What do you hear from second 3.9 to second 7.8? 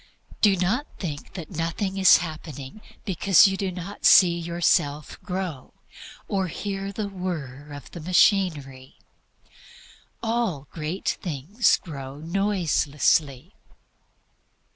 see yourself grow, or hear the whir